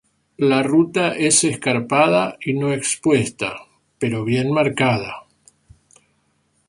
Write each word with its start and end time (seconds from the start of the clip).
La 0.37 0.63
ruta 0.63 1.09
es 1.15 1.43
escarpada 1.43 2.35
y 2.43 2.53
no 2.55 2.73
expuesta, 2.73 3.55
pero 3.99 4.25
bien 4.25 4.51
marcada. 4.51 5.25